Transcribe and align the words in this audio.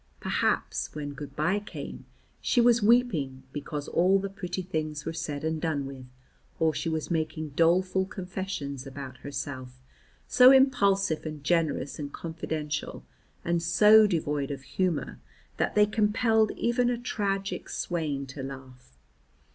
Perhaps, 0.19 0.95
when 0.95 1.13
good 1.13 1.35
bye 1.35 1.59
came 1.59 2.07
she 2.41 2.59
was 2.59 2.81
weeping 2.81 3.43
because 3.51 3.87
all 3.87 4.17
the 4.17 4.31
pretty 4.31 4.63
things 4.63 5.05
were 5.05 5.13
said 5.13 5.43
and 5.43 5.61
done 5.61 5.85
with, 5.85 6.07
or 6.59 6.73
she 6.73 6.89
was 6.89 7.11
making 7.11 7.49
doleful 7.49 8.07
confessions 8.07 8.87
about 8.87 9.17
herself, 9.17 9.79
so 10.27 10.49
impulsive 10.51 11.23
and 11.23 11.43
generous 11.43 11.99
and 11.99 12.11
confidential, 12.13 13.05
and 13.45 13.61
so 13.61 14.07
devoid 14.07 14.49
of 14.49 14.63
humour, 14.63 15.19
that 15.57 15.75
they 15.75 15.85
compelled 15.85 16.49
even 16.53 16.89
a 16.89 16.97
tragic 16.97 17.69
swain 17.69 18.25
to 18.25 18.41
laugh. 18.41 18.97